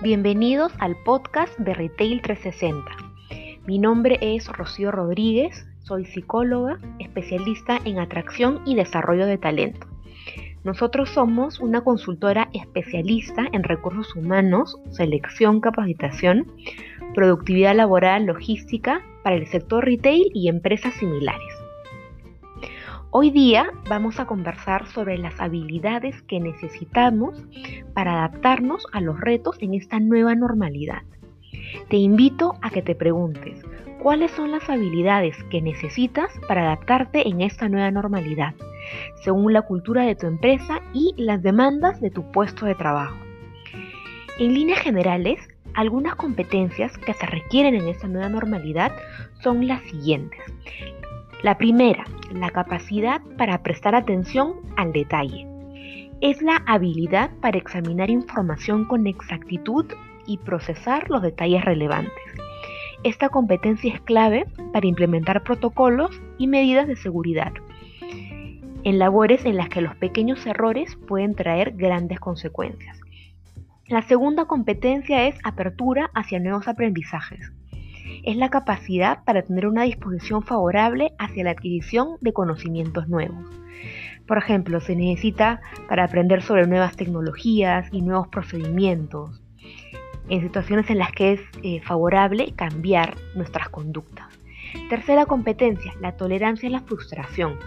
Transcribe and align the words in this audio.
Bienvenidos 0.00 0.72
al 0.78 0.94
podcast 1.02 1.58
de 1.58 1.74
Retail 1.74 2.22
360. 2.22 2.88
Mi 3.66 3.80
nombre 3.80 4.16
es 4.22 4.46
Rocío 4.46 4.92
Rodríguez, 4.92 5.66
soy 5.82 6.04
psicóloga, 6.04 6.78
especialista 7.00 7.80
en 7.84 7.98
atracción 7.98 8.60
y 8.64 8.76
desarrollo 8.76 9.26
de 9.26 9.38
talento. 9.38 9.88
Nosotros 10.62 11.10
somos 11.10 11.58
una 11.58 11.80
consultora 11.80 12.48
especialista 12.52 13.48
en 13.50 13.64
recursos 13.64 14.14
humanos, 14.14 14.76
selección, 14.92 15.60
capacitación, 15.60 16.46
productividad 17.16 17.74
laboral, 17.74 18.26
logística 18.26 19.02
para 19.24 19.34
el 19.34 19.48
sector 19.48 19.84
retail 19.84 20.30
y 20.32 20.48
empresas 20.48 20.94
similares. 20.94 21.57
Hoy 23.10 23.30
día 23.30 23.70
vamos 23.88 24.20
a 24.20 24.26
conversar 24.26 24.86
sobre 24.88 25.16
las 25.16 25.40
habilidades 25.40 26.20
que 26.24 26.40
necesitamos 26.40 27.42
para 27.94 28.12
adaptarnos 28.12 28.84
a 28.92 29.00
los 29.00 29.18
retos 29.18 29.56
en 29.60 29.72
esta 29.72 29.98
nueva 29.98 30.34
normalidad. 30.34 31.02
Te 31.88 31.96
invito 31.96 32.56
a 32.60 32.68
que 32.68 32.82
te 32.82 32.94
preguntes, 32.94 33.64
¿cuáles 34.02 34.30
son 34.32 34.50
las 34.50 34.68
habilidades 34.68 35.42
que 35.44 35.62
necesitas 35.62 36.30
para 36.46 36.64
adaptarte 36.64 37.26
en 37.26 37.40
esta 37.40 37.70
nueva 37.70 37.90
normalidad, 37.90 38.54
según 39.24 39.54
la 39.54 39.62
cultura 39.62 40.02
de 40.02 40.14
tu 40.14 40.26
empresa 40.26 40.82
y 40.92 41.14
las 41.16 41.42
demandas 41.42 42.02
de 42.02 42.10
tu 42.10 42.30
puesto 42.30 42.66
de 42.66 42.74
trabajo? 42.74 43.16
En 44.38 44.52
líneas 44.52 44.80
generales, 44.80 45.40
algunas 45.72 46.14
competencias 46.16 46.98
que 46.98 47.14
se 47.14 47.24
requieren 47.24 47.74
en 47.74 47.88
esta 47.88 48.06
nueva 48.06 48.28
normalidad 48.28 48.92
son 49.42 49.66
las 49.66 49.82
siguientes. 49.84 50.40
La 51.42 51.56
primera, 51.56 52.04
la 52.32 52.50
capacidad 52.50 53.20
para 53.36 53.62
prestar 53.62 53.94
atención 53.94 54.54
al 54.76 54.92
detalle. 54.92 55.46
Es 56.20 56.42
la 56.42 56.56
habilidad 56.66 57.30
para 57.40 57.58
examinar 57.58 58.10
información 58.10 58.86
con 58.86 59.06
exactitud 59.06 59.86
y 60.26 60.38
procesar 60.38 61.08
los 61.08 61.22
detalles 61.22 61.64
relevantes. 61.64 62.12
Esta 63.04 63.28
competencia 63.28 63.94
es 63.94 64.00
clave 64.00 64.46
para 64.72 64.88
implementar 64.88 65.44
protocolos 65.44 66.20
y 66.38 66.48
medidas 66.48 66.88
de 66.88 66.96
seguridad 66.96 67.52
en 68.82 68.98
labores 68.98 69.44
en 69.44 69.56
las 69.56 69.68
que 69.68 69.80
los 69.80 69.94
pequeños 69.96 70.44
errores 70.46 70.96
pueden 71.06 71.34
traer 71.34 71.72
grandes 71.76 72.18
consecuencias. 72.20 72.98
La 73.86 74.02
segunda 74.02 74.46
competencia 74.46 75.26
es 75.26 75.36
apertura 75.44 76.10
hacia 76.14 76.40
nuevos 76.40 76.68
aprendizajes 76.68 77.52
es 78.24 78.36
la 78.36 78.50
capacidad 78.50 79.24
para 79.24 79.42
tener 79.42 79.66
una 79.66 79.84
disposición 79.84 80.42
favorable 80.42 81.12
hacia 81.18 81.44
la 81.44 81.50
adquisición 81.50 82.16
de 82.20 82.32
conocimientos 82.32 83.08
nuevos. 83.08 83.44
Por 84.26 84.38
ejemplo, 84.38 84.80
se 84.80 84.94
necesita 84.94 85.60
para 85.88 86.04
aprender 86.04 86.42
sobre 86.42 86.66
nuevas 86.66 86.96
tecnologías 86.96 87.88
y 87.92 88.02
nuevos 88.02 88.28
procedimientos, 88.28 89.42
en 90.28 90.42
situaciones 90.42 90.90
en 90.90 90.98
las 90.98 91.12
que 91.12 91.32
es 91.32 91.40
eh, 91.62 91.80
favorable 91.80 92.52
cambiar 92.54 93.16
nuestras 93.34 93.70
conductas. 93.70 94.26
Tercera 94.90 95.24
competencia, 95.24 95.94
la 96.02 96.16
tolerancia 96.16 96.68
a 96.68 96.72
la 96.72 96.82
frustración. 96.82 97.58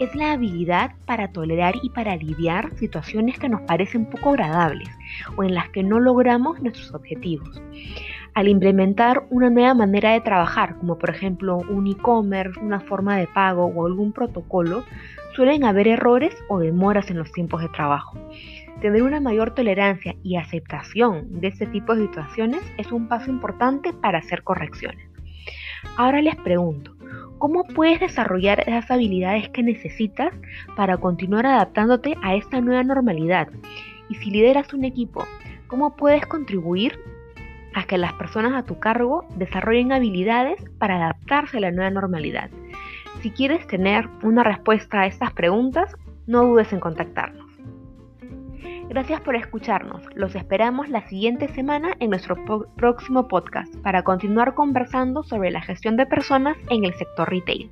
Es 0.00 0.14
la 0.14 0.32
habilidad 0.32 0.92
para 1.04 1.28
tolerar 1.28 1.74
y 1.82 1.90
para 1.90 2.16
lidiar 2.16 2.74
situaciones 2.76 3.38
que 3.38 3.50
nos 3.50 3.60
parecen 3.62 4.06
poco 4.06 4.30
agradables 4.30 4.88
o 5.36 5.44
en 5.44 5.54
las 5.54 5.68
que 5.68 5.82
no 5.82 6.00
logramos 6.00 6.62
nuestros 6.62 6.94
objetivos 6.94 7.60
al 8.36 8.48
implementar 8.48 9.26
una 9.30 9.48
nueva 9.48 9.72
manera 9.72 10.12
de 10.12 10.20
trabajar, 10.20 10.76
como 10.76 10.98
por 10.98 11.08
ejemplo 11.08 11.56
un 11.56 11.86
e-commerce, 11.86 12.60
una 12.60 12.80
forma 12.80 13.16
de 13.16 13.26
pago 13.28 13.64
o 13.64 13.86
algún 13.86 14.12
protocolo, 14.12 14.84
suelen 15.34 15.64
haber 15.64 15.88
errores 15.88 16.36
o 16.50 16.58
demoras 16.58 17.10
en 17.10 17.16
los 17.16 17.32
tiempos 17.32 17.62
de 17.62 17.70
trabajo. 17.70 18.18
Tener 18.82 19.02
una 19.04 19.20
mayor 19.20 19.54
tolerancia 19.54 20.16
y 20.22 20.36
aceptación 20.36 21.40
de 21.40 21.48
este 21.48 21.66
tipo 21.66 21.94
de 21.94 22.02
situaciones 22.02 22.60
es 22.76 22.92
un 22.92 23.08
paso 23.08 23.30
importante 23.30 23.94
para 23.94 24.18
hacer 24.18 24.42
correcciones. 24.42 25.08
Ahora 25.96 26.20
les 26.20 26.36
pregunto, 26.36 26.94
¿cómo 27.38 27.64
puedes 27.64 28.00
desarrollar 28.00 28.60
esas 28.68 28.90
habilidades 28.90 29.48
que 29.48 29.62
necesitas 29.62 30.34
para 30.76 30.98
continuar 30.98 31.46
adaptándote 31.46 32.18
a 32.20 32.34
esta 32.34 32.60
nueva 32.60 32.82
normalidad? 32.82 33.48
Y 34.10 34.16
si 34.16 34.30
lideras 34.30 34.74
un 34.74 34.84
equipo, 34.84 35.24
¿cómo 35.68 35.96
puedes 35.96 36.26
contribuir 36.26 36.98
a 37.76 37.84
que 37.84 37.98
las 37.98 38.14
personas 38.14 38.54
a 38.54 38.64
tu 38.64 38.78
cargo 38.78 39.26
desarrollen 39.36 39.92
habilidades 39.92 40.58
para 40.78 40.96
adaptarse 40.96 41.58
a 41.58 41.60
la 41.60 41.70
nueva 41.70 41.90
normalidad. 41.90 42.48
Si 43.20 43.30
quieres 43.30 43.66
tener 43.66 44.08
una 44.22 44.42
respuesta 44.42 45.02
a 45.02 45.06
estas 45.06 45.32
preguntas, 45.34 45.94
no 46.26 46.42
dudes 46.42 46.72
en 46.72 46.80
contactarnos. 46.80 47.44
Gracias 48.88 49.20
por 49.20 49.36
escucharnos. 49.36 50.02
Los 50.14 50.34
esperamos 50.34 50.88
la 50.88 51.06
siguiente 51.06 51.48
semana 51.48 51.90
en 52.00 52.10
nuestro 52.10 52.36
próximo 52.76 53.28
podcast 53.28 53.74
para 53.82 54.04
continuar 54.04 54.54
conversando 54.54 55.22
sobre 55.22 55.50
la 55.50 55.60
gestión 55.60 55.96
de 55.96 56.06
personas 56.06 56.56
en 56.70 56.84
el 56.84 56.94
sector 56.94 57.28
retail. 57.28 57.70